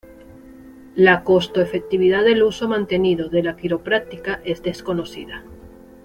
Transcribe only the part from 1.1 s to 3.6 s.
costo-efectividad del uso mantenido de la